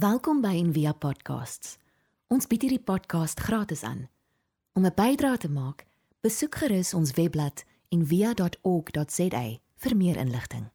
Welkom 0.00 0.38
by 0.40 0.54
Envia 0.56 0.94
Podcasts. 0.96 1.74
Ons 2.32 2.46
bied 2.48 2.62
hierdie 2.64 2.80
podcast 2.80 3.40
gratis 3.44 3.82
aan. 3.84 4.06
Om 4.72 4.86
'n 4.86 4.94
bydrae 4.96 5.36
te 5.36 5.50
maak, 5.50 5.84
besoek 6.24 6.54
gerus 6.54 6.94
ons 6.94 7.12
webblad 7.18 7.64
en 7.88 8.06
via.org.za 8.06 9.42
vir 9.76 9.96
meer 9.96 10.16
inligting. 10.16 10.70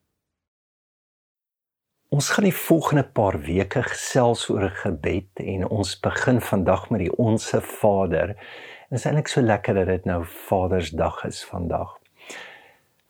Ons 2.09 2.29
gaan 2.29 2.43
die 2.43 2.53
volgende 2.53 3.03
paar 3.03 3.39
weke 3.39 3.81
gesels 3.83 4.49
oor 4.49 4.63
'n 4.69 4.77
gebed 4.83 5.29
en 5.33 5.67
ons 5.67 5.99
begin 5.99 6.41
vandag 6.41 6.89
met 6.89 6.99
die 6.99 7.15
Onse 7.17 7.61
Vader. 7.61 8.27
Dit 8.89 8.99
is 8.99 9.05
eintlik 9.05 9.27
so 9.27 9.41
lekker 9.41 9.73
dat 9.73 9.87
dit 9.87 10.05
nou 10.05 10.25
Vadersdag 10.25 11.25
is 11.25 11.45
vandag. 11.45 11.97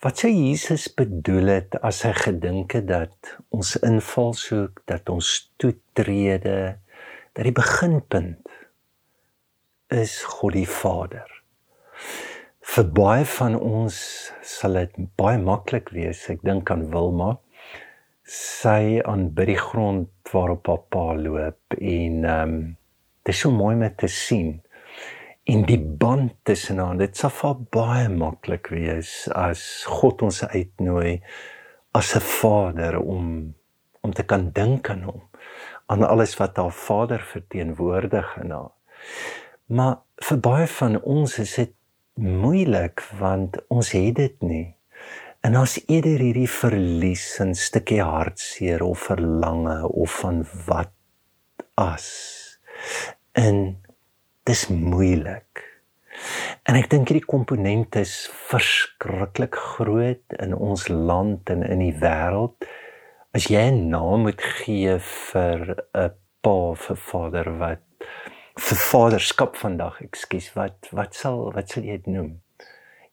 Wat 0.06 0.22
sê 0.22 0.30
Jesus 0.30 0.86
bedoel 0.94 1.50
het 1.50 1.80
as 1.82 2.04
hy 2.06 2.14
gedink 2.14 2.76
het 2.78 2.86
dat 2.92 3.32
ons 3.50 3.74
invalshoek, 3.82 4.84
dat 4.86 5.10
ons 5.10 5.32
toetrede, 5.58 6.78
dat 7.34 7.48
die 7.50 7.56
beginpunt 7.56 8.54
is 9.90 10.20
God 10.38 10.54
die 10.54 10.70
Vader 10.70 11.26
vir 12.66 12.88
baie 12.98 13.26
van 13.30 13.56
ons 13.56 13.98
sal 14.44 14.80
dit 14.80 14.96
baie 15.20 15.40
maklik 15.42 15.92
wees. 15.96 16.26
Ek 16.32 16.42
dink 16.46 16.72
aan 16.74 16.88
Wilma. 16.94 17.36
Sy 18.26 19.02
aan 19.06 19.30
by 19.38 19.46
die 19.52 19.60
grond 19.60 20.10
waarop 20.32 20.66
haar 20.72 20.82
pa 20.90 21.06
loop 21.20 21.78
en 21.78 22.26
ehm 22.26 22.56
um, 22.56 22.58
dit 23.26 23.34
is 23.34 23.40
so 23.42 23.50
mooi 23.50 23.74
om 23.74 23.84
te 23.98 24.10
sien. 24.10 24.50
En 25.46 25.66
die 25.66 25.80
band 25.80 26.34
tussen 26.44 26.80
haar, 26.82 26.98
dit 26.98 27.18
sal 27.18 27.30
vir 27.30 27.60
baie 27.76 28.10
maklik 28.10 28.72
wees 28.74 29.28
as 29.30 29.86
God 29.86 30.24
ons 30.26 30.42
uitnooi 30.44 31.22
as 31.94 32.16
'n 32.16 32.22
vader 32.22 33.00
om 33.00 33.54
om 34.02 34.14
te 34.14 34.24
kan 34.24 34.52
dink 34.52 34.90
aan 34.90 35.04
hom 35.04 35.22
aan 35.86 36.04
alles 36.04 36.38
wat 36.38 36.58
haar 36.58 36.72
vader 36.72 37.22
verteenwoordig 37.22 38.38
in 38.42 38.52
haar. 38.52 38.72
Maar 39.66 39.98
vir 40.16 40.40
baie 40.40 40.68
van 40.68 41.02
ons 41.02 41.38
is 41.40 41.56
dit 41.56 41.74
moeilik 42.16 43.02
want 43.20 43.58
ons 43.68 43.92
het 43.92 44.16
dit 44.16 44.42
nie. 44.42 44.76
En 45.46 45.56
as 45.56 45.78
eerder 45.86 46.20
hierdie 46.20 46.50
verlies 46.50 47.40
'n 47.40 47.54
stukkie 47.54 48.02
hartseer 48.02 48.84
of 48.84 49.00
verlange 49.00 49.88
of 49.88 50.20
van 50.20 50.46
wat 50.66 50.94
as. 51.74 52.08
En 53.32 53.85
dis 54.46 54.68
moeilik. 54.70 55.64
En 56.70 56.78
ek 56.78 56.90
dink 56.92 57.10
hierdie 57.10 57.26
komponent 57.28 57.98
is 58.00 58.14
verskriklik 58.50 59.58
groot 59.76 60.38
in 60.42 60.54
ons 60.54 60.86
land 60.90 61.50
en 61.52 61.66
in 61.66 61.82
die 61.82 61.96
wêreld. 62.02 62.68
As 63.36 63.50
jy 63.52 63.66
'n 63.72 63.90
naam 63.90 64.24
moet 64.30 64.42
gee 64.42 64.98
vir 65.00 65.76
'n 65.94 66.14
pa 66.42 66.58
'n 66.74 66.96
vader 67.10 67.58
wat 67.58 67.84
vir 68.56 68.78
vaderskap 68.78 69.58
vandag, 69.58 70.02
ekskuus, 70.02 70.54
wat 70.56 70.88
wat 70.92 71.14
sal 71.14 71.52
wat 71.52 71.70
sal 71.70 71.84
jy 71.84 71.98
dit 71.98 72.08
noem? 72.08 72.42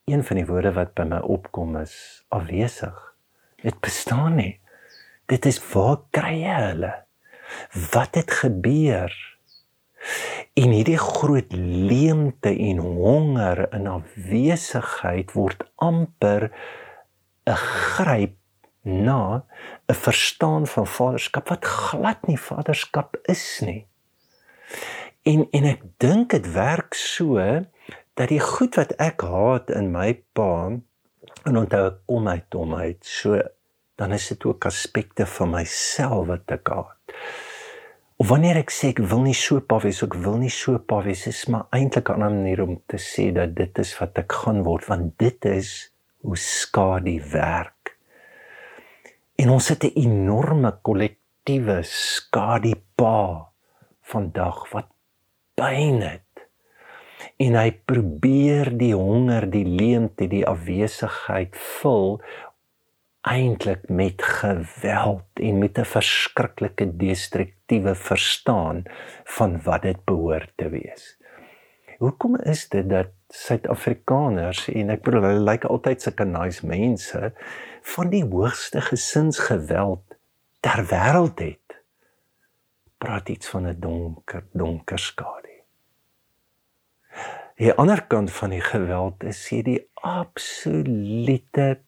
Een 0.07 0.23
van 0.25 0.37
die 0.37 0.47
woorde 0.47 0.73
wat 0.73 0.95
by 0.95 1.05
my 1.05 1.21
opkom 1.21 1.77
is 1.77 2.25
afwesig. 2.29 3.15
Dit 3.63 3.81
bestaan 3.81 4.37
nie. 4.37 4.61
Dit 5.27 5.47
is 5.47 5.59
waar 5.73 6.01
kry 6.11 6.43
jy 6.43 6.59
hulle? 6.71 6.95
Wat 7.93 8.15
het 8.15 8.31
gebeur? 8.31 9.32
En 10.59 10.71
hierdie 10.75 10.99
groot 10.99 11.53
leemte 11.53 12.51
en 12.51 12.79
honger 12.79 13.67
in 13.73 13.87
afwesigheid 13.87 15.33
word 15.33 15.65
amper 15.77 16.51
'n 17.47 17.57
gryp 17.57 18.37
na 18.83 19.45
'n 19.89 19.95
verstaan 19.95 20.67
van 20.67 20.87
vaderskap 20.87 21.49
wat 21.49 21.65
glad 21.65 22.27
nie 22.27 22.39
vaderskap 22.39 23.17
is 23.23 23.61
nie. 23.61 23.87
En 25.23 25.47
en 25.51 25.65
ek 25.65 25.83
dink 25.97 26.31
dit 26.31 26.53
werk 26.53 26.95
so 26.95 27.39
dat 28.15 28.29
die 28.29 28.41
goed 28.41 28.75
wat 28.75 28.93
ek 28.99 29.23
haat 29.23 29.71
in 29.71 29.93
my 29.95 30.11
pa 30.35 30.55
en 31.47 31.57
onthou 31.57 31.85
ek 31.87 31.99
kom 32.07 32.29
uit 32.29 32.59
hom 32.59 32.75
uit 32.75 33.05
so 33.07 33.39
dan 34.01 34.13
is 34.13 34.29
dit 34.29 34.45
ook 34.45 34.67
aspekte 34.67 35.27
van 35.27 35.51
myself 35.51 36.27
wat 36.27 36.51
ek 36.51 36.69
haat. 36.69 37.02
Of 38.23 38.29
wanneer 38.31 38.61
ek 38.61 38.71
sê 38.71 38.93
ek 38.93 39.01
wil 39.11 39.25
nie 39.25 39.35
so 39.35 39.59
pa 39.67 39.81
wees, 39.83 39.99
ek 40.05 40.13
wil 40.23 40.37
nie 40.39 40.53
so 40.55 40.79
pa 40.87 41.01
wees, 41.03 41.25
is 41.27 41.41
maar 41.51 41.65
eintlik 41.75 42.07
'n 42.07 42.23
ander 42.23 42.31
manier 42.31 42.61
om 42.63 42.77
te 42.87 42.99
sê 43.03 43.25
dat 43.35 43.51
dit 43.59 43.79
is 43.83 43.91
wat 43.99 44.19
ek 44.23 44.31
gaan 44.43 44.61
word 44.63 44.87
want 44.87 45.19
dit 45.19 45.49
is 45.51 45.91
hoe 46.23 46.39
skadu 46.39 47.17
werk. 47.33 47.97
En 49.43 49.51
ons 49.51 49.69
het 49.69 49.83
'n 49.85 49.99
enorme 50.07 50.71
kollektiewe 50.87 51.83
skadu 51.83 52.75
pa 52.95 53.51
vandag 54.13 54.71
wat 54.71 54.89
pyn 55.59 55.99
het. 56.03 56.47
En 57.43 57.59
hy 57.59 57.71
probeer 57.73 58.71
die 58.71 58.95
honger, 58.95 59.51
die 59.51 59.67
leemte, 59.67 60.29
die 60.29 60.47
afwesigheid 60.47 61.57
vul 61.57 62.23
eintlik 63.23 63.89
met 63.89 64.23
geweld 64.23 65.41
en 65.41 65.59
met 65.59 65.79
'n 65.79 65.85
verskriklike 65.85 66.97
destruktiewe 66.97 67.95
verstaan 67.95 68.83
van 69.25 69.63
wat 69.63 69.83
dit 69.83 70.05
behoort 70.05 70.53
te 70.57 70.69
wees. 70.69 71.19
Hoekom 71.99 72.37
is 72.37 72.69
dit 72.69 72.89
dat 72.89 73.07
Suid-Afrikaners 73.29 74.69
en 74.69 74.91
ek 74.91 75.03
bedoel 75.03 75.23
hulle 75.23 75.45
lyk 75.51 75.65
altyd 75.65 76.03
sulke 76.03 76.25
nice 76.25 76.67
mense 76.67 77.33
van 77.83 78.11
die 78.11 78.25
hoogste 78.25 78.81
gesinsgeweld 78.81 80.03
ter 80.61 80.83
wêreld 80.91 81.39
het? 81.39 81.79
Praat 82.99 83.29
iets 83.29 83.49
van 83.49 83.67
'n 83.67 83.81
donker, 83.81 84.45
donker 84.53 84.99
skadu. 84.99 85.63
Die 87.57 87.73
ander 87.73 88.03
kant 88.03 88.33
van 88.33 88.51
die 88.51 88.61
geweld 88.61 89.23
is 89.23 89.49
hierdie 89.49 89.89
absolute 89.95 91.81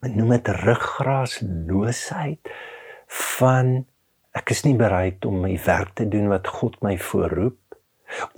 noem 0.00 0.34
dit 0.36 0.48
ruggraasloosheid 0.62 2.50
van 3.38 3.84
ek 4.36 4.52
is 4.52 4.64
nie 4.66 4.76
bereid 4.76 5.24
om 5.28 5.40
my 5.44 5.54
werk 5.66 5.94
te 5.96 6.08
doen 6.10 6.28
wat 6.32 6.50
God 6.58 6.76
my 6.84 6.96
voorroep 7.00 7.58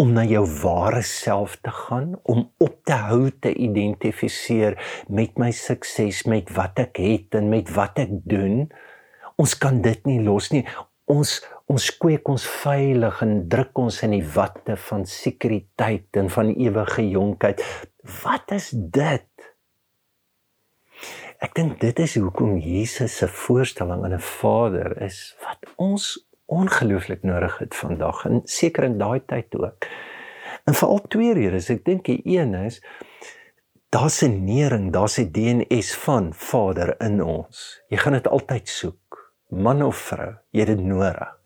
om 0.01 0.15
na 0.17 0.25
jou 0.25 0.45
ware 0.63 1.03
self 1.05 1.59
te 1.65 1.73
gaan 1.75 2.15
om 2.23 2.47
op 2.63 2.79
te 2.89 2.97
hou 3.09 3.29
te 3.31 3.53
identifiseer 3.53 4.79
met 5.09 5.37
my 5.39 5.51
sukses 5.53 6.25
met 6.31 6.53
wat 6.57 6.79
ek 6.87 7.03
het 7.03 7.37
en 7.41 7.51
met 7.53 7.69
wat 7.77 7.99
ek 8.01 8.15
doen 8.25 8.69
ons 9.39 9.59
kan 9.59 9.83
dit 9.85 10.07
nie 10.09 10.21
los 10.25 10.53
nie 10.55 10.65
ons 11.09 11.39
ons 11.69 11.89
kweek 12.01 12.29
ons 12.33 12.45
veilig 12.63 13.23
en 13.25 13.35
druk 13.53 13.81
ons 13.83 14.03
in 14.07 14.15
die 14.17 14.25
watte 14.35 14.77
van 14.89 15.05
sekuriteit 15.09 16.17
en 16.17 16.31
van 16.33 16.55
ewige 16.55 17.05
jonkheid. 17.13 17.61
Wat 18.23 18.55
is 18.57 18.71
dit? 18.73 19.28
Ek 21.39 21.55
dink 21.55 21.77
dit 21.79 21.99
is 22.03 22.17
hoekom 22.19 22.57
Jesus 22.59 23.17
se 23.21 23.29
voorstelling 23.31 24.03
aan 24.05 24.15
'n 24.15 24.21
Vader 24.21 25.03
is 25.03 25.37
wat 25.45 25.71
ons 25.77 26.27
ongelooflik 26.47 27.23
nodig 27.23 27.59
het 27.59 27.75
vandag 27.75 28.25
en 28.27 28.41
seker 28.45 28.85
in 28.85 28.99
daai 28.99 29.21
tyd 29.27 29.55
ook. 29.55 29.87
En 30.65 30.75
veral 30.75 31.01
twee 31.09 31.35
redes. 31.35 31.71
Ek 31.71 31.85
dink 31.85 32.05
die 32.05 32.21
een 32.25 32.55
is 32.55 32.83
daar's 33.89 34.23
'n 34.23 34.45
nering, 34.45 34.93
daar's 34.93 35.19
'n 35.19 35.31
DNS 35.31 35.95
van 35.95 36.35
Vader 36.35 37.01
in 37.01 37.23
ons. 37.23 37.83
Jy 37.89 37.97
gaan 37.97 38.13
dit 38.13 38.29
altyd 38.29 38.69
soek, 38.69 39.33
man 39.49 39.83
of 39.83 39.97
vrou, 39.97 40.35
jy 40.51 40.65
dit 40.65 40.81
nodig. 40.81 41.39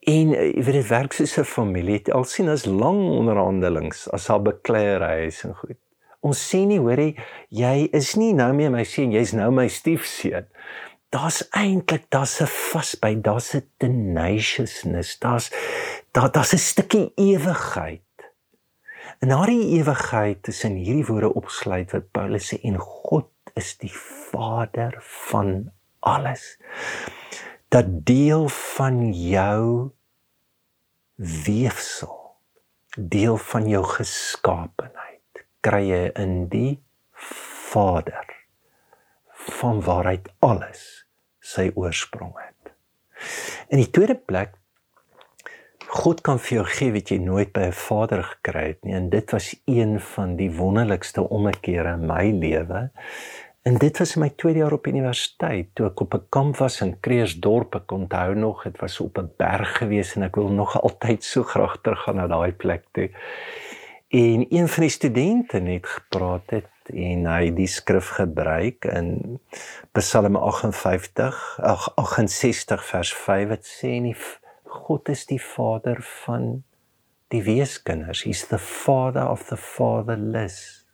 En 0.00 0.34
eh, 0.34 0.54
jy 0.54 0.62
weet 0.64 0.80
dit 0.82 0.88
werk 0.88 1.12
soos 1.12 1.38
'n 1.38 1.44
familie. 1.44 2.12
Al 2.12 2.24
sien 2.24 2.50
ons 2.50 2.64
lang 2.64 3.08
onderhandelings 3.08 4.10
as 4.10 4.30
al 4.30 4.42
bekleierery 4.42 5.26
is 5.26 5.44
en 5.44 5.54
goed. 5.54 5.78
Ons 6.22 6.38
sê 6.38 6.62
nie 6.66 6.78
hoor 6.78 7.00
jy 7.02 7.88
is 7.92 8.14
nie 8.16 8.32
nou 8.32 8.52
meer 8.54 8.70
my 8.70 8.84
seun, 8.86 9.12
jy's 9.12 9.34
nou 9.34 9.50
my 9.50 9.66
stiefseun. 9.68 10.46
Daar's 11.12 11.42
eintlik 11.50 12.06
daar's 12.10 12.40
'n 12.40 12.46
vasbyt, 12.46 13.22
daar's 13.24 13.54
'n 13.54 13.66
tenaciousness, 13.78 15.18
daar's 15.18 15.50
daar 16.12 16.30
daar's 16.32 16.54
'n 16.54 16.58
stukkie 16.58 17.12
ewigheid. 17.16 18.02
En 19.20 19.28
na 19.28 19.46
die 19.46 19.78
ewigheid 19.78 20.48
is 20.48 20.64
in 20.64 20.76
hierdie 20.76 21.06
woorde 21.06 21.34
opgesluit 21.34 21.92
wat 21.92 22.10
Paulus 22.10 22.48
sê 22.50 22.58
en 22.62 22.78
God 22.78 23.28
is 23.54 23.76
die 23.78 23.92
Vader 24.30 24.96
van 25.28 25.70
alles 26.00 26.58
dat 27.68 27.86
deel 28.06 28.48
van 28.48 29.12
jou 29.12 29.90
weefsel 31.44 32.18
deel 32.96 33.36
van 33.36 33.68
jou 33.68 33.84
geskaapenheid 33.84 35.01
kry 35.64 35.82
jy 35.88 36.02
in 36.18 36.48
die 36.52 36.80
Vader 37.72 38.26
van 39.58 39.80
waaruit 39.86 40.28
alles 40.38 41.06
sy 41.42 41.70
oorsprong 41.74 42.34
het. 42.38 42.74
In 43.70 43.82
die 43.82 43.90
tweede 43.90 44.18
plek 44.18 44.58
God 45.92 46.22
kan 46.24 46.38
vir 46.40 46.62
jou 46.62 46.66
gee 46.72 46.92
wat 46.94 47.10
jy 47.12 47.18
nooit 47.20 47.50
by 47.52 47.68
'n 47.68 47.76
vader 47.76 48.22
gekry 48.24 48.66
het 48.72 48.84
nie 48.84 48.94
en 48.96 49.10
dit 49.10 49.32
was 49.32 49.54
een 49.66 50.00
van 50.00 50.36
die 50.36 50.50
wonderlikste 50.50 51.28
ommekeere 51.28 51.94
in 51.94 52.06
my 52.06 52.30
lewe 52.30 52.90
En 53.62 53.76
dit 53.78 53.98
was 53.98 54.16
my 54.18 54.26
tweede 54.34 54.58
jaar 54.58 54.74
op 54.74 54.86
universiteit 54.90 55.68
toe 55.78 55.86
ek 55.86 56.00
op 56.02 56.14
'n 56.14 56.26
kamp 56.28 56.56
was 56.56 56.80
in 56.80 56.96
Kreersdorp. 57.00 57.74
Ek 57.74 57.92
onthou 57.92 58.34
nog, 58.34 58.62
dit 58.62 58.78
was 58.80 59.00
op 59.00 59.18
'n 59.18 59.30
berg 59.36 59.76
gewees 59.76 60.14
en 60.16 60.22
ek 60.22 60.34
wil 60.34 60.48
nog 60.48 60.80
altyd 60.86 61.24
so 61.24 61.42
graag 61.42 61.78
teruggaan 61.80 62.16
na 62.16 62.26
daai 62.26 62.52
plek 62.52 62.84
toe. 62.90 63.10
En 64.12 64.46
een 64.48 64.68
van 64.68 64.82
die 64.82 64.90
studente 64.90 65.60
het 65.60 65.86
gepraat 65.86 66.50
het 66.50 66.90
en 66.92 67.24
hy 67.24 67.46
die 67.56 67.66
skrif 67.66 68.10
gebruik 68.18 68.84
in 68.84 69.38
Psalm 69.96 70.36
58, 70.36 71.38
ag 71.64 71.86
68 71.96 72.84
vers 72.84 73.12
5 73.16 73.48
wat 73.48 73.64
sê 73.64 73.94
nie 74.04 74.12
God 74.68 75.08
is 75.08 75.24
die 75.30 75.40
Vader 75.40 76.02
van 76.26 76.60
die 77.32 77.40
weeskinders. 77.46 78.26
He's 78.28 78.44
the 78.52 78.60
father 78.60 79.24
of 79.30 79.46
the 79.48 79.56
fatherless. 79.56 80.84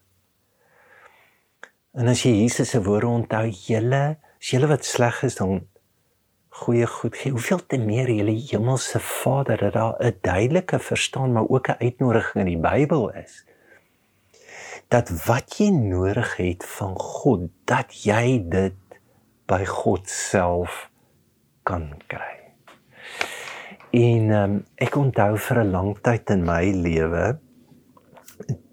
En 1.99 2.07
as 2.07 2.23
jy 2.23 2.37
Jesus 2.45 2.71
se 2.71 2.83
woorde 2.87 3.11
onthou, 3.11 3.49
julle, 3.51 4.05
as 4.39 4.55
julle 4.55 4.71
wat 4.71 4.87
sleg 4.87 5.25
is 5.27 5.41
dan 5.43 5.65
goeie 6.59 6.87
goed 6.87 7.17
gee, 7.17 7.33
hoeveel 7.33 7.61
te 7.67 7.79
meer 7.79 8.11
julle 8.11 8.35
hemelse 8.51 9.01
Vader 9.01 9.59
dat 9.63 9.73
daar 9.73 9.95
'n 10.01 10.19
duidelike 10.21 10.79
verstaan 10.79 11.33
maar 11.33 11.49
ook 11.49 11.69
'n 11.69 11.83
uitnodiging 11.85 12.47
in 12.47 12.53
die 12.53 12.71
Bybel 12.71 13.11
is. 13.15 13.47
Dat 14.89 15.09
wat 15.27 15.59
jy 15.59 15.71
nodig 15.71 16.37
het 16.37 16.65
van 16.65 16.99
God, 16.99 17.41
dat 17.65 18.03
jy 18.05 18.45
dit 18.49 18.81
by 19.47 19.65
God 19.65 20.09
self 20.09 20.91
kan 21.63 21.93
kry. 22.07 22.37
En 23.91 24.31
um, 24.31 24.65
ek 24.75 24.97
onthou 24.97 25.39
vir 25.39 25.65
'n 25.65 25.71
lang 25.71 25.99
tyd 26.01 26.31
in 26.31 26.45
my 26.45 26.65
lewe 26.71 27.39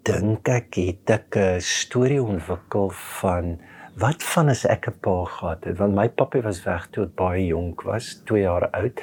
dink 0.06 0.48
ek 0.48 0.74
het 0.78 1.10
ek 1.10 1.36
'n 1.36 1.60
storie 1.60 2.22
ontwikkel 2.22 2.90
van 3.20 3.58
wat 3.96 4.22
van 4.22 4.48
as 4.52 4.64
ek 4.68 4.88
'n 4.88 4.98
pa 5.00 5.24
gehad 5.24 5.64
het? 5.64 5.78
Want 5.78 5.94
my 5.94 6.08
pappa 6.08 6.40
was 6.40 6.64
weg 6.64 6.86
toe 6.92 7.04
ek 7.04 7.14
baie 7.14 7.46
jonk 7.46 7.82
was 7.82 8.22
2 8.24 8.40
jaar 8.40 8.68
oud. 8.70 9.00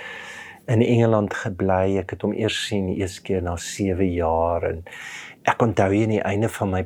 In 0.68 0.82
Engeland 0.82 1.34
gebly. 1.34 1.98
Ek 1.98 2.10
het 2.10 2.22
hom 2.22 2.34
eers 2.34 2.68
sien 2.68 2.86
die 2.86 3.02
eerste 3.02 3.22
keer 3.22 3.42
na 3.42 3.56
7 3.58 4.14
jaar 4.14 4.64
en 4.64 4.84
ek 5.44 5.62
onthou 5.62 5.92
hier 5.92 6.04
aan 6.04 6.10
die 6.10 6.22
einde 6.22 6.50
van 6.50 6.70
my 6.70 6.84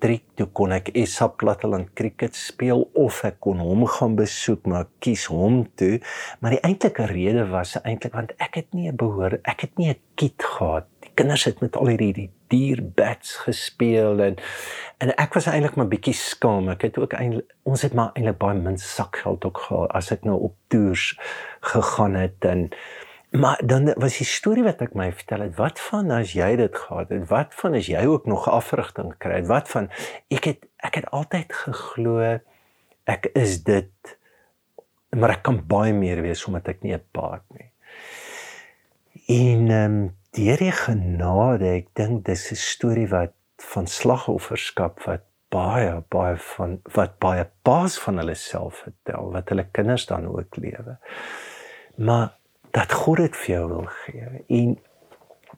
matriek 0.00 0.24
toe 0.34 0.46
kon 0.46 0.72
ek 0.72 0.90
SA 1.04 1.28
Platteland 1.28 1.92
cricket 1.94 2.34
speel 2.34 2.88
of 2.94 3.24
ek 3.24 3.40
kon 3.40 3.58
hom 3.58 3.84
gaan 3.86 4.16
besoek 4.16 4.66
maar 4.66 4.86
kies 4.98 5.26
hom 5.26 5.66
toe. 5.76 6.00
Maar 6.40 6.50
die 6.50 6.64
eintlike 6.64 7.06
rede 7.06 7.44
was 7.50 7.76
eintlik 7.84 8.14
want 8.14 8.32
ek 8.40 8.54
het 8.54 8.72
nie 8.72 8.88
'n 8.88 8.96
behoor 8.96 9.38
ek 9.44 9.60
het 9.60 9.78
nie 9.78 9.90
'n 9.90 10.00
kit 10.16 10.42
gehad. 10.42 10.86
Die 11.00 11.12
kinders 11.14 11.44
het 11.44 11.60
met 11.60 11.76
al 11.76 11.86
hierdie 11.88 12.30
duur 12.50 12.82
bats 12.96 13.36
gespeel 13.46 14.20
en 14.20 14.38
en 15.00 15.12
ek 15.16 15.34
was 15.38 15.48
eintlik 15.48 15.78
maar 15.80 15.88
bietjie 15.88 16.14
skaam. 16.16 16.68
Ek 16.68 16.82
het 16.88 16.98
ook 17.00 17.14
eintlik 17.16 17.54
ons 17.64 17.82
het 17.86 17.94
maar 17.96 18.10
eintlik 18.14 18.38
baie 18.42 18.58
min 18.58 18.78
sakgeld 18.78 19.46
ook 19.48 19.62
gehad 19.68 19.94
as 19.96 20.10
ek 20.14 20.26
nou 20.28 20.36
op 20.50 20.56
toers 20.72 21.14
gegaan 21.72 22.18
het 22.18 22.44
en 22.44 22.68
maar 23.30 23.60
dan 23.62 23.92
was 24.02 24.18
die 24.18 24.26
storie 24.26 24.64
wat 24.66 24.80
ek 24.82 24.96
my 24.98 25.12
vertel 25.14 25.44
het, 25.46 25.52
wat 25.54 25.78
van 25.78 26.10
as 26.10 26.32
jy 26.34 26.48
dit 26.58 26.74
gehad 26.74 27.12
het? 27.14 27.28
Wat 27.30 27.54
van 27.54 27.76
as 27.78 27.86
jy 27.86 28.02
ook 28.10 28.26
nog 28.26 28.48
afrigting 28.50 29.12
kry 29.22 29.38
het? 29.38 29.46
Wat 29.46 29.70
van 29.70 29.86
ek 30.34 30.50
het 30.50 30.66
ek 30.82 30.98
het 30.98 31.12
altyd 31.14 31.54
geglo 31.54 32.18
ek 33.10 33.30
is 33.38 33.62
dit 33.62 34.16
maar 35.16 35.34
ek 35.34 35.44
kan 35.46 35.58
baie 35.66 35.94
meer 35.94 36.22
wees 36.22 36.42
omdat 36.46 36.68
ek 36.74 36.82
nie 36.82 36.94
'n 36.94 37.02
paat 37.12 37.42
nie. 37.54 37.70
En 39.26 39.70
ehm 39.70 39.98
um, 39.98 40.18
deur 40.36 40.60
die 40.62 40.72
genade, 40.74 41.66
ek 41.80 41.90
dink 41.98 42.24
dis 42.26 42.50
'n 42.52 42.56
storie 42.56 43.08
wat 43.10 43.34
van 43.72 43.86
slagofferskap 43.86 45.02
wat 45.06 45.24
baie 45.50 46.02
baie 46.08 46.36
van 46.36 46.78
wat 46.94 47.18
baie 47.18 47.46
paas 47.62 47.98
van 47.98 48.18
hulle 48.22 48.34
self 48.34 48.84
vertel, 48.84 49.32
wat 49.32 49.48
hulle 49.48 49.66
kinders 49.72 50.06
dan 50.06 50.26
ook 50.26 50.56
lewe. 50.56 50.98
Maar 51.96 52.36
dat 52.70 52.92
God 52.92 53.16
dit 53.16 53.36
vir 53.36 53.54
jou 53.54 53.68
wil 53.68 53.86
gee. 54.04 54.44
En 54.48 54.78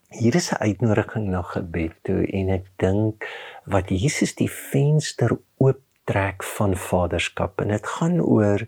hier 0.08 0.34
is 0.34 0.50
'n 0.52 0.62
uitnodiging 0.62 1.26
na 1.28 1.42
gebed 1.42 1.92
toe 2.02 2.26
en 2.26 2.48
ek 2.48 2.66
dink 2.76 3.28
wat 3.64 3.88
Jesus 3.88 4.34
die 4.34 4.50
venster 4.50 5.38
ooptrek 5.58 6.42
van 6.42 6.76
vaderskap 6.76 7.60
en 7.60 7.68
dit 7.68 7.86
gaan 7.86 8.20
oor 8.20 8.66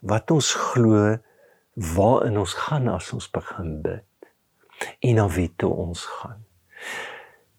wat 0.00 0.30
ons 0.30 0.54
glo 0.54 1.18
waarin 1.74 2.38
ons 2.38 2.54
gaan 2.54 2.88
as 2.88 3.12
ons 3.12 3.30
begin 3.30 3.82
bid 3.82 4.07
en 5.00 5.18
na 5.18 5.28
wie 5.34 5.50
toe 5.56 5.70
ons 5.74 6.04
gaan. 6.18 6.44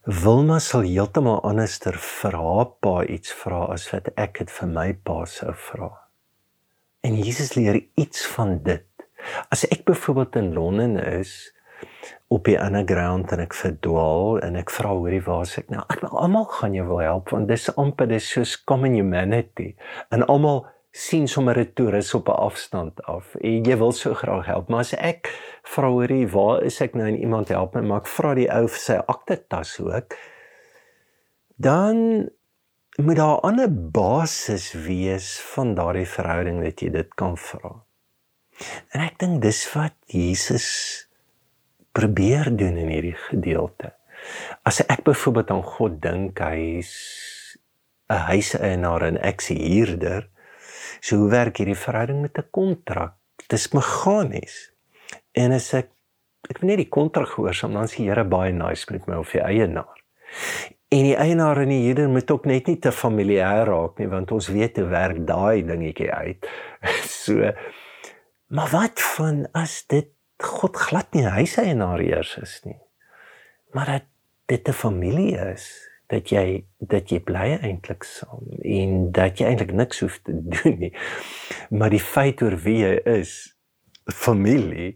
Wilma 0.09 0.59
sal 0.63 0.87
heeltemal 0.87 1.41
anderster 1.45 1.97
vir 2.01 2.35
haar 2.39 2.69
pa 2.81 2.93
iets 3.03 3.33
vra 3.43 3.65
as 3.73 3.89
wat 3.91 4.07
ek 4.15 4.39
dit 4.39 4.53
vir 4.55 4.69
my 4.71 4.87
pa 5.05 5.19
sou 5.29 5.53
vra. 5.67 5.89
En 7.05 7.15
Jesus 7.19 7.53
leer 7.53 7.81
iets 7.99 8.25
van 8.33 8.57
dit. 8.63 8.87
As 9.51 9.65
ek 9.67 9.85
byvoorbeeld 9.85 10.39
in 10.39 10.53
Londen 10.55 10.97
is 10.97 11.53
op 12.27 12.47
die 12.47 12.57
underground 12.57 13.31
en 13.35 13.43
ek 13.43 13.53
verdwaal 13.55 14.39
en 14.45 14.57
ek 14.59 14.71
vra 14.73 14.95
hoorie 14.95 15.21
waar 15.27 15.45
is 15.45 15.55
ek 15.61 15.69
nou? 15.73 15.83
Ek 15.93 16.01
wil 16.03 16.17
almal 16.23 16.47
gaan 16.57 16.75
jou 16.77 16.87
wil 16.89 17.03
help 17.03 17.31
want 17.35 17.51
dis 17.51 17.69
amper 17.75 18.09
dis 18.09 18.33
so 18.33 18.43
common 18.65 18.97
humanity. 18.97 19.73
En 20.15 20.25
almal 20.25 20.65
sien 20.91 21.27
sommer 21.27 21.57
'n 21.59 21.73
toerist 21.73 22.13
op 22.13 22.27
'n 22.29 22.41
afstand 22.49 23.03
af 23.03 23.35
en 23.35 23.63
jy 23.63 23.77
wil 23.77 23.91
so 23.91 24.13
graag 24.13 24.45
help 24.45 24.69
maar 24.69 24.79
as 24.79 24.93
ek 24.93 25.29
vra 25.63 25.87
hoorie 25.87 26.27
waar 26.27 26.63
is 26.63 26.81
ek 26.81 26.95
nou 26.95 27.07
en 27.07 27.19
iemand 27.19 27.47
help? 27.47 27.75
my 27.75 27.81
maar 27.81 28.01
ek 28.01 28.07
vra 28.07 28.33
die 28.33 28.49
ou 28.51 28.67
vir 28.67 28.79
sy 28.79 28.97
akte 29.07 29.47
tas 29.47 29.79
ook 29.79 30.15
dan 31.55 32.29
moet 33.03 33.15
daar 33.15 33.37
'n 33.37 33.41
ander 33.41 33.91
basis 33.91 34.73
wees 34.73 35.39
van 35.39 35.75
daardie 35.75 36.07
verhouding 36.07 36.63
dat 36.63 36.79
jy 36.81 36.89
dit 36.89 37.13
kan 37.15 37.37
vra. 37.37 37.83
En 38.91 39.01
ek 39.01 39.19
dink 39.19 39.41
dis 39.41 39.73
wat 39.73 39.93
Jesus 40.05 40.67
probeer 41.91 42.55
doen 42.57 42.77
in 42.77 42.87
hierdie 42.87 43.15
gedeelte. 43.15 43.93
As 44.63 44.81
ek 44.85 45.03
byvoorbeeld 45.03 45.51
aan 45.51 45.63
God 45.63 46.01
dink 46.01 46.39
hy's 46.39 47.57
'n 48.09 48.15
huiseienaar 48.15 49.01
en 49.01 49.17
ek 49.21 49.41
se 49.41 49.53
huurder 49.53 50.29
So 50.99 51.17
hoe 51.17 51.29
werk 51.29 51.57
hierdie 51.57 51.77
verhouding 51.77 52.21
met 52.21 52.37
'n 52.37 52.47
kontrak? 52.51 53.15
Dis 53.47 53.71
meganies. 53.71 54.71
En 55.31 55.51
as 55.51 55.73
ek 55.73 55.89
ek 56.49 56.61
weet 56.61 56.69
nie 56.69 56.83
die 56.85 56.89
kontrak 56.89 57.27
gehoorsaam 57.27 57.73
dan 57.73 57.87
sê 57.87 58.03
Here 58.03 58.23
baie 58.23 58.51
nice 58.51 58.85
met 58.91 59.07
my 59.07 59.15
of 59.15 59.31
die 59.31 59.41
eienaar. 59.41 59.97
En 60.89 61.03
die 61.03 61.15
eienaar 61.15 61.57
en 61.57 61.69
die 61.69 61.83
huurder 61.85 62.09
moet 62.09 62.31
ook 62.31 62.45
net 62.45 62.67
nie 62.67 62.79
te 62.79 62.91
familier 62.91 63.65
raak 63.65 63.99
nie 63.99 64.07
want 64.07 64.31
ons 64.31 64.47
weet 64.47 64.77
hoe 64.77 64.87
werk 64.87 65.27
daai 65.27 65.65
dingetjie 65.65 66.11
uit. 66.11 66.49
so 67.23 67.51
maar 68.47 68.69
wat 68.69 69.01
van 69.01 69.47
as 69.53 69.85
dit 69.87 70.09
God 70.41 70.75
glad 70.75 71.13
nie 71.13 71.25
huiseienaar 71.27 71.99
eers 71.99 72.37
is 72.37 72.61
nie. 72.63 72.79
Maar 73.73 73.85
dat 73.85 74.05
dit 74.45 74.67
'n 74.67 74.73
familie 74.73 75.37
is 75.37 75.88
dat 76.09 76.31
jy 76.33 76.65
dat 76.91 77.11
jy 77.13 77.19
bly 77.25 77.47
eintlik 77.59 78.05
saam 78.07 78.47
en 78.65 79.11
dat 79.15 79.39
jy 79.39 79.51
eintlik 79.51 79.73
niks 79.77 80.01
hoef 80.03 80.19
te 80.25 80.33
doen 80.55 80.79
nie. 80.81 80.91
Maar 81.69 81.93
die 81.93 82.03
feit 82.03 82.41
oor 82.45 82.57
wie 82.63 82.79
jy 82.81 82.95
is, 83.19 83.35
familie 84.09 84.95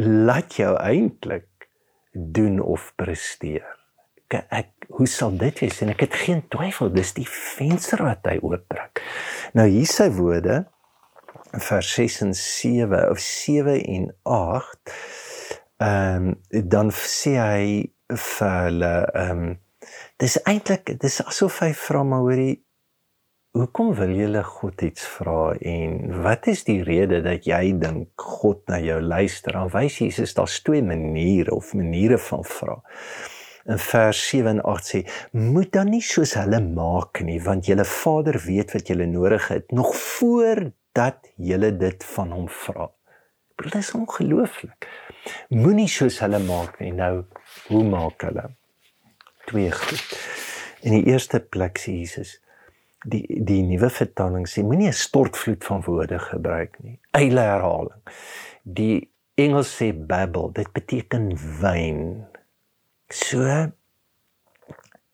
laat 0.00 0.56
jou 0.58 0.74
eintlik 0.80 1.68
doen 2.14 2.60
of 2.60 2.90
presteer. 2.98 3.66
Ek, 4.34 4.46
ek 4.50 4.88
hoe 4.98 5.06
sal 5.06 5.36
dit 5.38 5.60
wees 5.62 5.80
en 5.84 5.92
ek 5.92 6.06
het 6.08 6.16
geen 6.24 6.42
twyfel 6.50 6.90
dis 6.94 7.12
die 7.14 7.28
venster 7.30 8.02
wat 8.02 8.26
hy 8.26 8.40
oopbreek. 8.42 9.02
Nou 9.54 9.68
hier 9.70 9.90
sy 9.90 10.08
woorde 10.16 10.64
vers 11.62 11.90
6 11.94 12.20
en 12.26 12.34
7 12.34 13.10
of 13.10 13.20
7 13.22 13.78
en 13.82 14.08
8 14.22 14.94
ehm 15.84 16.26
um, 16.30 16.34
dan 16.70 16.90
sê 16.94 17.34
hy 17.38 17.66
vir 18.10 18.56
hulle 18.64 18.94
ehm 19.12 19.44
um, 19.44 19.54
dis 20.22 20.36
eintlik 20.44 20.94
dis 21.00 21.20
asof 21.24 21.60
hy 21.64 21.72
vra 21.86 22.02
maar 22.04 22.24
hoorie 22.26 22.64
hoekom 23.54 23.92
wil 23.94 24.10
julle 24.18 24.42
God 24.42 24.82
iets 24.82 25.04
vra 25.06 25.52
en 25.72 26.22
wat 26.24 26.48
is 26.50 26.64
die 26.66 26.80
rede 26.82 27.20
dat 27.22 27.46
jy 27.46 27.76
dink 27.78 28.24
God 28.40 28.64
na 28.66 28.80
jou 28.82 28.96
luister? 28.98 29.54
Dan 29.54 29.70
wys 29.70 30.00
Jesus 30.02 30.34
daar's 30.34 30.56
twee 30.66 30.82
maniere 30.82 31.54
of 31.54 31.70
maniere 31.78 32.18
van 32.18 32.42
vra 32.44 32.80
in 33.70 33.78
vers 33.80 34.18
7 34.28 34.50
en 34.56 34.64
8 34.74 34.90
sê 34.90 35.02
moet 35.38 35.70
dan 35.72 35.92
nie 35.94 36.02
soos 36.04 36.34
hulle 36.36 36.60
maak 36.64 37.22
nie 37.24 37.38
want 37.46 37.70
julle 37.70 37.86
Vader 37.88 38.40
weet 38.42 38.74
wat 38.74 38.90
julle 38.90 39.06
nodig 39.08 39.46
het 39.54 39.70
nog 39.72 39.94
voordat 39.96 41.30
julle 41.36 41.70
dit 41.78 42.04
van 42.16 42.34
hom 42.34 42.50
vra 42.50 42.90
dit 43.62 43.74
is 43.78 43.92
ongelooflik. 43.94 44.88
Moenie 45.54 45.88
soos 45.88 46.18
hulle 46.24 46.40
maak 46.42 46.80
nie. 46.82 46.90
Nou 46.92 47.22
hoe 47.68 47.84
maak 47.86 48.26
hulle 48.26 48.50
twee 49.46 49.70
goed. 49.72 50.16
In 50.80 50.92
die 50.98 51.04
eerste 51.12 51.40
plek 51.40 51.78
sê 51.78 51.98
Jesus 52.00 52.38
die 53.04 53.24
die 53.44 53.62
nuwe 53.66 53.90
vertaling 53.92 54.46
sê 54.48 54.64
moenie 54.64 54.88
'n 54.88 54.96
stortvloed 54.96 55.64
van 55.64 55.82
woorde 55.84 56.18
gebruik 56.18 56.78
nie. 56.82 56.98
Eile 57.12 57.40
herhaling. 57.40 58.00
Die 58.62 59.10
Engels 59.34 59.74
sê 59.76 59.92
babble, 59.92 60.52
dit 60.52 60.72
beteken 60.72 61.32
wyn. 61.60 62.24
So 63.10 63.72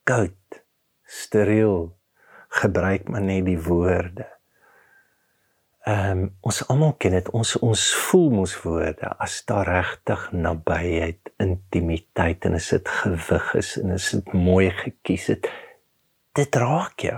koud, 0.05 0.63
steriel, 1.05 1.97
gebruik 2.49 3.09
maar 3.09 3.23
net 3.23 3.47
die 3.47 3.59
woorde. 3.59 4.27
Ehm 5.89 6.11
um, 6.11 6.25
ons 6.45 6.61
almal 6.69 6.93
ken 7.01 7.15
dit. 7.17 7.29
Ons 7.33 7.55
ons 7.65 7.83
voel 8.05 8.29
mos 8.31 8.53
woorde 8.63 9.15
as 9.25 9.39
daar 9.49 9.69
regtig 9.69 10.27
nabyheid, 10.37 11.33
intimiteit 11.41 12.45
en 12.45 12.59
as 12.59 12.69
dit 12.75 12.91
gewig 13.01 13.55
is 13.57 13.71
en 13.81 13.95
as 13.97 14.11
dit 14.13 14.33
mooi 14.37 14.69
gekies 14.83 15.31
het, 15.33 15.49
dit 16.37 16.59
raak 16.61 17.01
jou. 17.01 17.17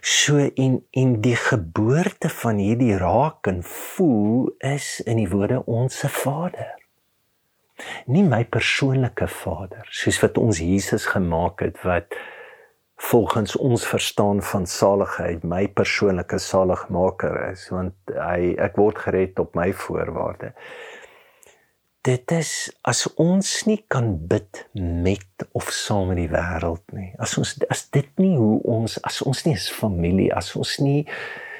So 0.00 0.40
in 0.54 0.80
in 0.90 1.18
die 1.20 1.36
geboorte 1.36 2.32
van 2.32 2.64
hierdie 2.64 2.96
raak 2.96 3.46
en 3.52 3.60
voel 3.62 4.48
is 4.64 5.00
in 5.04 5.20
die 5.20 5.28
woorde 5.28 5.60
ons 5.66 6.00
Vader. 6.22 6.78
Nie 8.06 8.24
my 8.24 8.44
persoonlike 8.44 9.28
Vader, 9.28 9.84
soos 9.90 10.16
wat 10.24 10.38
ons 10.40 10.64
Jesus 10.64 11.06
gemaak 11.12 11.60
het 11.60 11.76
wat 11.84 12.16
volgens 12.98 13.56
ons 13.56 13.86
verstaan 13.86 14.42
van 14.42 14.66
saligheid 14.66 15.42
my 15.42 15.68
persoonlike 15.68 16.38
saligmaker 16.38 17.36
is 17.52 17.68
want 17.70 17.94
hy 18.10 18.54
ek 18.58 18.78
word 18.80 18.98
gered 18.98 19.38
op 19.38 19.54
my 19.54 19.70
voorwaarde. 19.72 20.50
Dit 22.02 22.30
is 22.34 22.52
as 22.82 23.04
ons 23.20 23.52
nie 23.68 23.78
kan 23.90 24.16
bid 24.30 24.64
met 24.74 25.46
of 25.52 25.70
saam 25.74 26.10
met 26.10 26.18
die 26.24 26.30
wêreld 26.32 26.82
nie. 26.96 27.12
As 27.22 27.36
ons 27.38 27.54
as 27.70 27.84
dit 27.94 28.10
nie 28.18 28.34
hoe 28.38 28.58
ons 28.66 28.98
as 29.06 29.20
ons 29.22 29.44
nie 29.46 29.54
as 29.54 29.68
familie, 29.70 30.32
as 30.34 30.54
ons 30.58 30.78
nie 30.82 31.04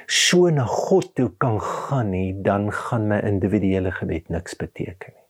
so 0.09 0.49
na 0.51 0.65
God 0.67 1.13
toe 1.15 1.29
kan 1.39 1.59
gaan 1.61 2.11
nie, 2.11 2.33
dan 2.43 2.67
gaan 2.73 3.07
my 3.11 3.21
individuele 3.23 3.93
gebed 3.95 4.27
niks 4.33 4.57
beteken 4.59 5.15
nie. 5.15 5.27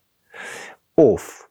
Of 1.05 1.48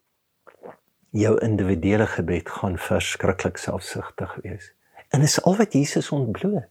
jou 1.16 1.38
individuele 1.44 2.06
gebed 2.06 2.48
gaan 2.48 2.78
verskriklik 2.78 3.56
selfsugtig 3.56 4.34
wees. 4.42 4.72
En 5.08 5.20
dis 5.24 5.38
al 5.42 5.56
wat 5.56 5.72
Jesus 5.72 6.10
ontbloot. 6.12 6.68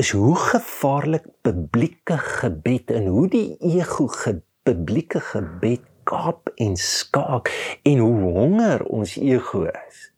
Is 0.00 0.10
hoe 0.10 0.36
gevaarlik 0.36 1.26
publieke 1.44 2.18
gebed 2.18 2.90
en 2.90 3.06
hoe 3.06 3.28
die 3.28 3.56
ego 3.60 4.06
ge 4.06 4.40
publieke 4.62 5.20
gebed 5.20 5.84
kaap 6.08 6.48
en 6.56 6.76
skaak 6.76 7.50
en 7.82 7.98
hoe 7.98 8.32
honger 8.32 8.84
ons 8.84 9.16
ego 9.20 9.66
is 9.68 10.08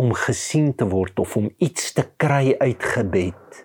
om 0.00 0.12
gesien 0.16 0.72
te 0.74 0.88
word 0.88 1.18
of 1.20 1.36
om 1.36 1.50
iets 1.62 1.92
te 1.92 2.04
kry 2.16 2.54
uit 2.58 2.82
gebed 2.94 3.64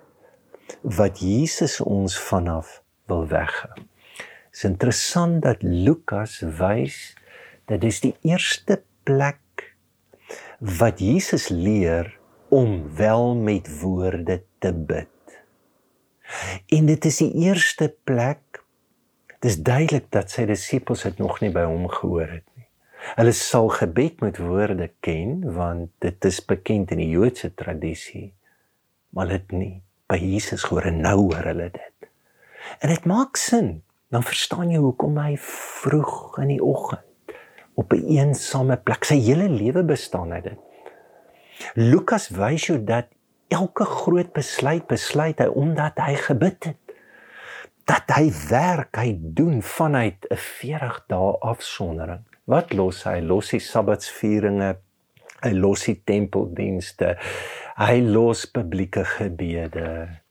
wat 0.97 1.21
Jesus 1.23 1.79
ons 1.81 2.17
vanaf 2.19 2.81
wil 3.09 3.25
weghou. 3.31 3.73
Dit 3.75 4.63
is 4.63 4.65
interessant 4.67 5.41
dat 5.43 5.63
Lukas 5.63 6.39
wys 6.59 7.15
dat 7.65 7.81
dis 7.81 8.01
die 8.03 8.15
eerste 8.25 8.81
plek 9.03 9.73
wat 10.59 10.99
Jesus 10.99 11.49
leer 11.49 12.13
om 12.53 12.95
wel 12.95 13.35
met 13.35 13.69
woorde 13.81 14.43
te 14.57 14.73
bid. 14.73 15.09
En 16.73 16.85
dit 16.85 17.05
is 17.05 17.17
die 17.21 17.33
eerste 17.45 17.89
plek 18.03 18.61
dis 19.45 19.57
duidelik 19.61 20.07
dat 20.09 20.31
sy 20.33 20.47
disippels 20.49 21.03
dit 21.05 21.19
nog 21.21 21.37
nie 21.43 21.51
by 21.53 21.65
hom 21.69 21.85
gehoor 21.91 22.31
het 22.39 22.45
nie. 22.57 22.65
Hulle 23.19 23.33
sal 23.37 23.69
gebed 23.69 24.23
met 24.25 24.39
woorde 24.41 24.87
ken 25.05 25.41
want 25.53 25.91
dit 26.01 26.25
is 26.25 26.39
bekend 26.45 26.93
in 26.95 27.03
die 27.03 27.11
Joodse 27.11 27.51
tradisie, 27.53 28.31
maar 29.13 29.29
dit 29.29 29.53
nie 29.53 29.75
by 30.09 30.17
Jesus 30.21 30.65
hoor 30.69 30.87
en 30.89 31.03
nou 31.05 31.17
hoor 31.27 31.51
hulle 31.51 31.69
dit. 31.73 32.09
En 32.81 32.89
dit 32.89 33.05
maak 33.05 33.37
sin. 33.37 33.81
Dan 34.13 34.23
verstaan 34.23 34.69
jy 34.71 34.79
hoekom 34.79 35.17
hy 35.17 35.33
vroeg 35.41 36.37
in 36.39 36.53
die 36.53 36.61
oggend 36.63 37.03
op 37.75 37.93
'n 37.93 37.95
een 37.95 38.07
eensame 38.07 38.77
plek. 38.77 39.03
Sy 39.03 39.19
hele 39.19 39.49
lewe 39.49 39.83
bestaan 39.83 40.31
uit 40.31 40.43
dit. 40.43 40.59
Lukas 41.73 42.29
wys 42.29 42.67
jou 42.67 42.83
dat 42.83 43.05
elke 43.47 43.85
groot 43.85 44.33
besluit 44.33 44.87
besluit 44.87 45.39
hy 45.39 45.47
omdat 45.47 45.99
hy 46.03 46.15
gebid 46.15 46.63
het. 46.63 46.77
Dat 47.85 48.09
hy 48.17 48.31
werk, 48.49 48.95
hy 48.97 49.13
doen 49.19 49.61
vanuit 49.61 50.25
'n 50.29 50.35
40 50.35 51.03
dae 51.07 51.37
afsondering. 51.39 52.23
Wat 52.45 52.73
los 52.73 53.03
hy? 53.03 53.19
Los 53.21 53.49
die 53.49 53.59
Sabbatsvieringe, 53.59 54.77
hy 55.41 55.51
los 55.53 55.85
die 55.85 56.01
tempeldienste, 56.03 57.17
hy 57.77 58.01
los 58.01 58.45
publieke 58.45 59.05
gebede. 59.05 60.21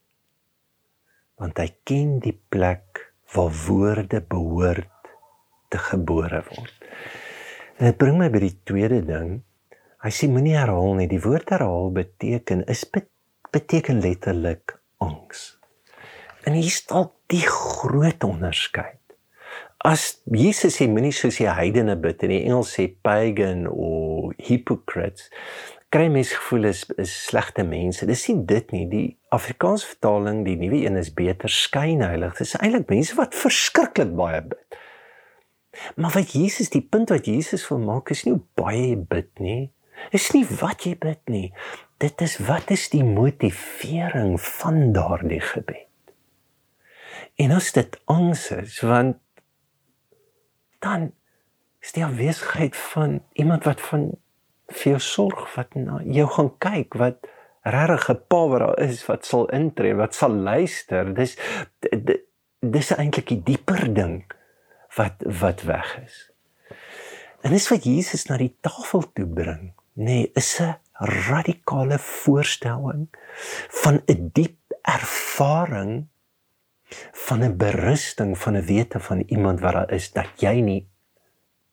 Want 1.39 1.59
hy 1.59 1.69
ken 1.85 2.19
die 2.19 2.41
plek 2.49 3.15
waar 3.35 3.53
woorde 3.67 4.21
behoort 4.21 4.91
te 5.69 5.79
gebore 5.79 6.45
word. 6.51 6.84
En 7.77 7.91
dit 7.91 7.99
bring 7.99 8.19
my 8.21 8.29
by 8.31 8.41
die 8.45 8.55
tweede 8.69 9.01
ding. 9.07 9.41
Hy 10.05 10.11
sê 10.15 10.29
moenie 10.31 10.55
herhaal 10.55 10.95
nie. 10.99 11.09
Die 11.11 11.23
woord 11.23 11.51
herhaal 11.51 11.91
beteken 11.95 12.63
is 12.71 12.85
beteken 13.55 14.03
letterlik 14.03 14.77
angs. 15.03 15.55
En 16.45 16.55
hier 16.55 16.71
staan 16.71 17.11
die 17.33 17.43
groot 17.47 18.25
onderskeid. 18.27 19.01
As 19.85 20.23
Jesus 20.31 20.79
sê 20.79 20.87
moenie 20.89 21.13
soos 21.13 21.41
die 21.41 21.51
heidene 21.51 21.97
bid 22.01 22.23
in 22.25 22.33
die 22.33 22.45
Engels 22.47 22.73
sê 22.77 22.87
pagan 23.05 23.67
of 23.69 24.33
hypocrites, 24.41 25.27
kry 25.93 26.07
mens 26.13 26.33
gevoel 26.35 26.71
is 26.71 26.85
is 27.01 27.13
slegte 27.27 27.67
mense. 27.67 28.07
Dis 28.07 28.25
nie 28.31 28.39
dit 28.49 28.73
nie. 28.75 28.87
Die 28.91 29.07
Afrikaans 29.35 29.85
vertaling, 29.89 30.45
die 30.47 30.57
nuwe 30.61 30.85
een 30.87 30.97
is 31.01 31.13
beter 31.15 31.51
skynheilig. 31.51 32.39
Dis 32.39 32.57
eintlik 32.61 32.89
mense 32.93 33.19
wat 33.19 33.37
verskriklik 33.39 34.15
baie 34.19 34.41
bid. 34.47 34.81
Maar 35.97 36.11
wat 36.15 36.33
Jesus, 36.33 36.71
die 36.71 36.83
punt 36.83 37.09
wat 37.09 37.27
Jesus 37.27 37.69
wil 37.69 37.79
maak 37.79 38.11
is 38.15 38.25
nie 38.25 38.37
baie 38.59 38.91
jy 38.91 38.99
bid 39.11 39.31
nie. 39.43 39.73
Is 40.15 40.31
nie 40.35 40.45
wat 40.61 40.85
jy 40.87 40.95
bid 41.01 41.23
nie. 41.31 41.49
Dit 42.03 42.21
is 42.25 42.37
wat 42.45 42.71
is 42.75 42.89
die 42.93 43.05
motivering 43.07 44.37
van 44.41 44.93
daardie 44.93 45.43
gebed? 45.43 45.91
En 47.41 47.55
as 47.55 47.73
dit 47.75 47.97
angs 48.11 48.51
is, 48.55 48.81
want 48.87 49.19
dan 50.85 51.13
is 51.83 51.95
die 51.97 52.05
afwesigheid 52.05 52.77
van 52.93 53.23
iemand 53.33 53.65
wat 53.69 53.81
van 53.81 54.11
vir 54.73 54.95
jou 54.95 55.01
sorg 55.03 55.49
wat 55.57 55.75
na 55.77 56.01
jou 56.05 56.27
gaan 56.37 56.53
kyk 56.63 56.95
wat 57.01 57.27
regtig 57.65 58.09
'n 58.11 58.21
pa 58.29 58.41
wat 58.49 58.61
daar 58.61 58.79
is 58.79 59.05
wat 59.07 59.25
sal 59.25 59.47
intree, 59.49 59.95
wat 59.95 60.15
sal 60.15 60.31
luister. 60.31 61.15
Dis 61.15 61.37
dis 62.61 62.91
eintlik 62.91 63.29
die 63.29 63.43
dieper 63.43 63.95
ding 63.95 64.25
wat 64.97 65.25
wat 65.41 65.63
weg 65.63 65.99
is. 66.05 66.31
En 67.45 67.53
dis 67.53 67.69
wat 67.69 67.85
Jesus 67.85 68.25
na 68.29 68.39
die 68.41 68.55
tafel 68.65 69.05
toe 69.13 69.27
bring, 69.27 69.73
nê, 69.95 70.05
nee, 70.05 70.31
is 70.35 70.61
'n 70.61 70.79
radikale 71.29 71.99
voorstelling 71.99 73.09
van 73.83 74.03
'n 74.07 74.31
diep 74.33 74.59
ervaring 74.83 76.07
van 77.13 77.45
'n 77.45 77.57
berusting 77.57 78.39
van 78.39 78.57
'n 78.57 78.65
wete 78.65 79.01
van 79.01 79.21
iemand 79.27 79.61
wat 79.61 79.73
daar 79.73 79.91
is 79.91 80.13
dat 80.13 80.29
jy 80.37 80.61
nie 80.61 80.89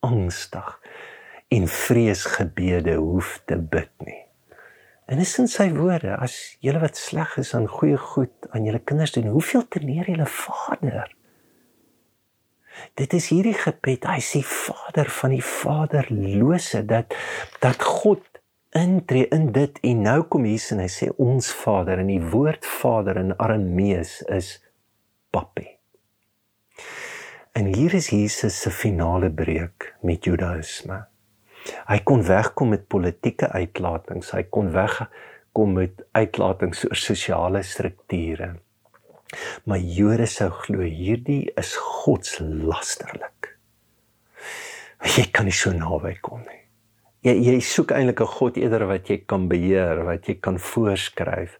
angstig 0.00 0.80
en 1.48 1.68
vreesgebede 1.68 2.94
hoef 2.94 3.42
te 3.46 3.56
bid 3.56 3.90
nie. 3.98 4.24
En 5.06 5.18
dis 5.18 5.38
in 5.38 5.48
sy 5.48 5.70
woorde, 5.74 6.16
as 6.16 6.56
julle 6.60 6.78
wat 6.78 6.96
sleg 6.96 7.36
is 7.36 7.54
aan 7.54 7.68
goeie 7.68 7.98
goed 7.98 8.48
aan 8.50 8.64
julle 8.64 8.78
kinders 8.78 9.12
doen, 9.12 9.26
hoeveel 9.26 9.68
te 9.68 9.80
meer 9.84 10.10
julle 10.10 10.26
Vader 10.26 11.10
Dit 12.98 13.14
is 13.16 13.28
hierdie 13.32 13.56
gebed. 13.56 14.06
Hy 14.08 14.20
sê 14.24 14.42
Vader 14.46 15.10
van 15.20 15.34
die 15.34 15.44
vaderlose 15.44 16.84
dat 16.88 17.14
dat 17.62 17.82
God 17.82 18.24
intree 18.72 19.28
in 19.28 19.50
dit 19.52 19.78
en 19.84 20.02
nou 20.06 20.22
kom 20.32 20.46
Jesus 20.48 20.72
en 20.76 20.82
hy 20.84 20.88
sê 20.92 21.10
ons 21.20 21.52
Vader 21.62 22.00
en 22.00 22.08
die 22.08 22.22
woord 22.32 22.66
Vader 22.80 23.20
in 23.20 23.34
Aramees 23.36 24.20
is 24.32 24.56
Papi. 25.32 25.68
En 27.52 27.68
hier 27.68 27.92
is 27.94 28.08
Jesus 28.08 28.56
se 28.64 28.70
finale 28.72 29.28
breek 29.28 29.90
met 30.00 30.24
Judaïsme. 30.24 31.02
Hy 31.84 31.98
kon 32.08 32.24
wegkom 32.24 32.72
met 32.72 32.88
politieke 32.90 33.50
uitlatings, 33.52 34.32
hy 34.32 34.46
kon 34.48 34.72
wegkom 34.72 35.76
met 35.76 36.00
uitlatings 36.16 36.86
oor 36.88 36.98
sosiale 36.98 37.62
strukture. 37.66 38.54
Maar 39.64 39.78
Jode 39.78 40.26
sou 40.26 40.50
glo 40.64 40.84
hierdie 40.84 41.52
is 41.58 41.74
godslasterlik. 41.76 43.52
Jy 45.02 45.28
kan 45.34 45.48
nie 45.48 45.56
so 45.56 45.72
naby 45.74 46.14
kom 46.22 46.42
nie. 46.46 46.60
Jy 47.22 47.36
jy 47.38 47.58
soek 47.62 47.92
eintlik 47.94 48.20
'n 48.20 48.34
God 48.34 48.56
eerder 48.58 48.86
wat 48.86 49.08
jy 49.08 49.18
kan 49.26 49.48
beheer, 49.48 50.02
wat 50.04 50.26
jy 50.26 50.34
kan 50.42 50.58
voorskryf 50.58 51.58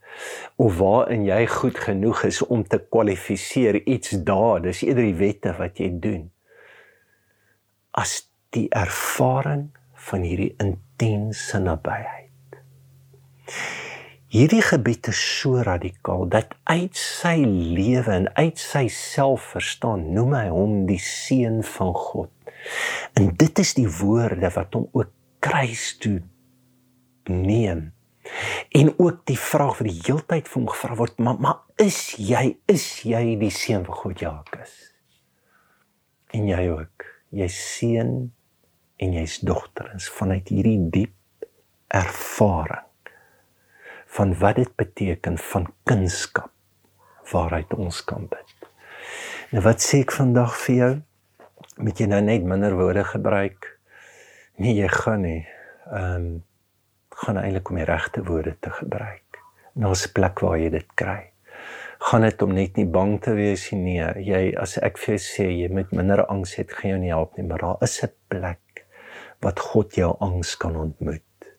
of 0.59 0.79
waarin 0.79 1.25
jy 1.25 1.47
goed 1.47 1.79
genoeg 1.79 2.25
is 2.25 2.43
om 2.43 2.64
te 2.64 2.79
kwalifiseer 2.79 3.87
iets 3.87 4.11
daar. 4.11 4.61
Dis 4.62 4.83
eerder 4.83 5.05
die 5.05 5.19
wette 5.19 5.55
wat 5.59 5.79
jy 5.79 5.91
doen. 6.00 6.31
As 7.93 8.29
die 8.50 8.69
ervaring 8.71 9.71
van 9.95 10.23
hierdie 10.23 10.55
intense 10.59 11.59
nabyheid. 11.59 12.59
Hierdie 14.33 14.62
gebed 14.65 15.11
is 15.12 15.21
so 15.21 15.61
radikaal 15.61 16.25
dat 16.33 16.55
uit 16.65 16.97
sy 16.97 17.37
lewe 17.45 18.15
en 18.15 18.29
uit 18.39 18.59
sy 18.59 18.87
self 18.89 19.53
verstaan 19.53 20.07
noem 20.17 20.33
hy 20.39 20.47
hom 20.49 20.77
die 20.89 21.01
seun 21.05 21.61
van 21.75 21.93
God. 21.93 22.55
En 23.19 23.35
dit 23.37 23.61
is 23.61 23.75
die 23.77 23.89
woorde 24.01 24.49
wat 24.55 24.79
hom 24.79 24.89
ook 24.97 25.12
kruis 25.43 25.91
toe 26.01 26.23
neem 27.29 27.91
En 28.69 28.99
ook 28.99 29.27
die 29.27 29.39
vraag 29.39 29.79
wat 29.79 29.89
die 29.89 30.01
heeltyd 30.07 30.49
vir 30.49 30.61
hom 30.61 30.69
gevra 30.71 30.97
word, 30.97 31.19
maar 31.19 31.41
maar 31.43 31.59
is 31.83 32.15
jy 32.17 32.45
is 32.71 32.87
jy 33.09 33.23
die 33.41 33.51
seun 33.55 33.85
van 33.89 33.99
God 33.99 34.23
Jakus? 34.23 34.77
En 36.33 36.47
jy 36.49 36.62
ook. 36.71 37.09
Jy 37.33 37.49
seun 37.53 38.15
en 39.03 39.19
jy's 39.19 39.39
dogter 39.43 39.91
is 39.97 40.09
vanuit 40.12 40.49
hierdie 40.53 40.79
diep 40.95 41.49
ervaring 41.93 42.92
van 44.12 44.35
wat 44.38 44.57
dit 44.61 44.76
beteken 44.76 45.38
van 45.38 45.66
kunskap 45.88 46.50
waaruit 47.33 47.75
ons 47.75 48.04
kan 48.04 48.26
bid. 48.28 48.69
Nou 49.52 49.62
wat 49.64 49.81
sê 49.85 50.02
ek 50.04 50.12
vandag 50.12 50.54
vir 50.66 50.75
jou? 50.76 50.92
Moet 51.81 52.00
jy 52.02 52.09
nou 52.12 52.21
net 52.25 52.45
minder 52.45 52.76
woorde 52.76 53.04
gebruik? 53.09 53.69
Nee, 54.61 54.75
jy 54.76 54.88
gaan 54.92 55.25
nie. 55.26 55.42
Ehm 55.90 56.16
um, 56.16 56.33
gaan 57.23 57.37
eintlik 57.38 57.69
om 57.71 57.76
die 57.78 57.87
regte 57.87 58.23
woorde 58.25 58.54
te 58.61 58.71
gebruik. 58.73 59.38
Nou 59.73 59.92
'n 59.92 60.12
plek 60.12 60.40
waar 60.40 60.59
jy 60.59 60.71
dit 60.71 60.88
kry. 60.95 61.31
Gaan 61.99 62.23
dit 62.23 62.42
om 62.42 62.52
net 62.52 62.76
nie 62.76 62.87
bang 62.87 63.21
te 63.21 63.35
wees 63.35 63.71
nie. 63.71 63.81
Nee, 63.83 64.25
jy 64.25 64.57
as 64.57 64.78
ek 64.78 64.99
vir 64.99 65.14
jou 65.14 65.23
sê 65.23 65.47
jy 65.49 65.69
moet 65.69 65.92
minder 65.92 66.25
angs 66.26 66.57
hê, 66.57 66.64
gaan 66.69 66.90
jou 66.90 66.99
nie 66.99 67.12
help 67.12 67.37
nie, 67.37 67.47
maar 67.47 67.59
daar 67.59 67.76
is 67.81 68.02
'n 68.02 68.11
plek 68.28 68.87
wat 69.40 69.61
God 69.61 69.95
jou 69.95 70.16
angs 70.19 70.57
kan 70.57 70.76
ontmoet. 70.76 71.54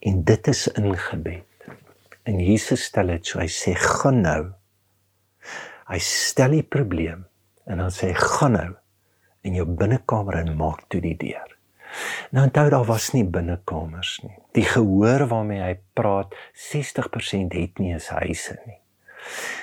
En 0.00 0.24
dit 0.24 0.48
is 0.48 0.68
in 0.68 0.96
gebed. 0.96 1.55
En 2.26 2.40
Jesus 2.42 2.88
stel 2.90 3.12
dit 3.14 3.28
so, 3.28 3.38
hy 3.38 3.48
sê 3.50 3.76
gaan 3.78 4.22
nou. 4.24 4.40
Hy 5.86 5.98
stel 6.02 6.58
die 6.58 6.66
probleem 6.66 7.26
en 7.70 7.82
dan 7.82 7.92
sê 7.94 8.10
hy 8.10 8.16
gaan 8.18 8.56
nou 8.58 8.70
in 9.46 9.54
jou 9.54 9.66
binnekamer 9.78 10.40
en 10.40 10.56
maak 10.58 10.88
toe 10.90 11.00
die 11.04 11.14
deur. 11.18 11.52
Nou 12.34 12.48
onthou 12.48 12.66
daar 12.72 12.86
was 12.88 13.12
nie 13.14 13.24
binnekamers 13.24 14.18
nie. 14.24 14.34
Die 14.58 14.66
gehoor 14.66 15.28
waarmee 15.30 15.62
hy 15.62 15.76
praat, 15.96 16.34
60% 16.66 17.54
het 17.54 17.78
nie 17.78 17.94
eens 17.94 18.10
huise 18.10 18.58
nie. 18.66 18.80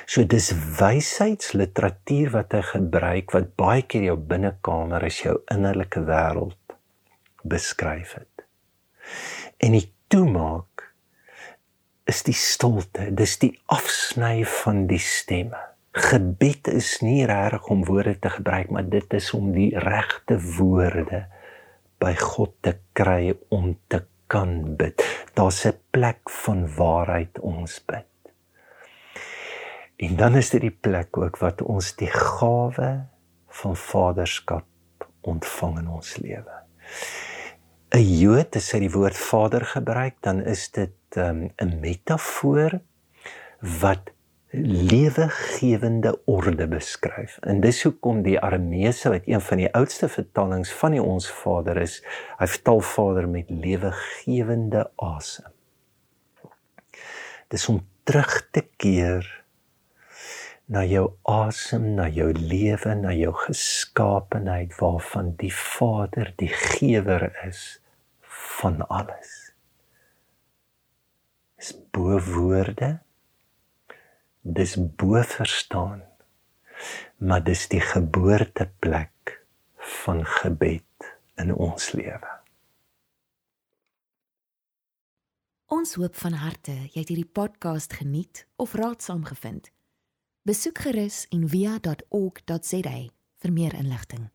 So 0.07 0.23
dis 0.27 0.49
wysheidsliteratuur 0.79 2.33
wat 2.33 2.55
hy 2.55 2.63
gebruik 2.73 3.35
wat 3.35 3.53
baie 3.59 3.83
keer 3.87 4.07
jou 4.09 4.17
binnekamer 4.31 5.03
is 5.07 5.21
jou 5.23 5.37
innerlike 5.51 6.03
wêreld 6.07 6.77
beskryf 7.43 8.15
het. 8.19 8.47
En 9.63 9.75
die 9.75 9.87
toemaak 10.11 10.72
is 12.09 12.23
die 12.27 12.35
stilte, 12.35 13.09
dis 13.15 13.37
die 13.39 13.53
afsny 13.71 14.43
van 14.61 14.85
die 14.87 15.01
stemme. 15.01 15.59
Gebed 15.93 16.67
is 16.73 16.97
nie 17.05 17.21
reg 17.29 17.67
om 17.71 17.83
woorde 17.85 18.15
te 18.19 18.31
gebruik, 18.33 18.71
maar 18.73 18.87
dit 18.89 19.13
is 19.13 19.29
om 19.37 19.51
die 19.53 19.71
regte 19.79 20.39
woorde 20.57 21.25
by 22.01 22.15
God 22.19 22.55
te 22.65 22.73
kry 22.97 23.35
om 23.53 23.75
te 23.87 24.01
kan 24.27 24.75
bid. 24.75 25.03
Daar's 25.37 25.65
'n 25.65 25.77
plek 25.91 26.29
van 26.29 26.67
waarheid 26.75 27.39
ons 27.39 27.79
bid. 27.85 28.09
En 29.95 30.15
dan 30.15 30.35
is 30.35 30.49
dit 30.49 30.61
die 30.61 30.77
plek 30.81 31.17
ook 31.17 31.37
wat 31.37 31.61
ons 31.61 31.95
die 31.95 32.11
gawe 32.11 33.05
van 33.47 33.75
vaderskap 33.75 34.65
ontvang 35.21 35.77
in 35.79 35.87
ons 35.87 36.17
lewe. 36.17 36.55
'n 37.93 38.01
Jood 38.01 38.55
as 38.57 38.71
hy 38.73 38.79
die 38.87 38.93
woord 38.93 39.13
vader 39.13 39.61
gebruik, 39.69 40.15
dan 40.25 40.39
is 40.49 40.65
dit 40.73 41.17
um, 41.21 41.51
'n 41.61 41.75
metafoor 41.77 42.79
wat 43.81 44.09
lewegewende 44.53 46.15
orde 46.25 46.65
beskryf. 46.67 47.37
En 47.45 47.61
dis 47.61 47.83
hoekom 47.85 48.23
die 48.25 48.39
Arameese 48.39 49.11
wat 49.13 49.29
een 49.29 49.41
van 49.41 49.61
die 49.61 49.69
oudste 49.77 50.09
vertalings 50.09 50.71
van 50.73 50.97
die 50.97 51.03
Ons 51.03 51.29
Vader 51.29 51.77
is, 51.77 51.99
hy 52.39 52.47
vertaal 52.47 52.81
Vader 52.81 53.29
met 53.29 53.49
lewegewende 53.49 54.87
asem. 54.95 55.53
Dis 57.53 57.69
om 57.69 57.83
terug 58.09 58.49
te 58.51 58.65
keer 58.77 59.29
na 60.65 60.81
jou 60.81 61.11
asem, 61.29 61.93
na 61.93 62.09
jou 62.09 62.31
lewe, 62.33 62.95
na 62.95 63.13
jou 63.13 63.33
geskaapenheid 63.45 64.73
waarvan 64.81 65.35
die 65.37 65.53
Vader 65.53 66.33
die 66.41 66.49
gewer 66.49 67.29
is 67.45 67.82
van 68.63 68.81
alles. 68.87 69.53
Dis 71.59 71.75
bo 71.91 72.17
woorde 72.33 72.97
dis 74.43 74.75
bo 74.95 75.21
verstaan 75.23 76.03
maar 77.17 77.43
dis 77.43 77.67
die 77.71 77.79
geboorteplek 77.79 79.39
van 80.03 80.25
gebed 80.25 81.11
in 81.39 81.53
ons 81.55 81.91
lewe 81.95 82.31
Ons 85.73 85.95
hoop 85.97 86.15
van 86.21 86.35
harte 86.37 86.73
jy 86.91 86.99
het 86.99 87.09
hierdie 87.09 87.31
podcast 87.39 87.95
geniet 87.97 88.43
of 88.61 88.75
raadsaam 88.77 89.23
gevind. 89.25 89.71
Besoek 90.45 90.83
gerus 90.85 91.23
en 91.33 91.47
via.ok.za 91.49 92.97
vir 93.41 93.51
meer 93.55 93.73
inligting. 93.79 94.29